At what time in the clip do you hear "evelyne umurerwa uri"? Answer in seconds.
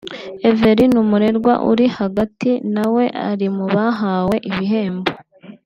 0.49-1.85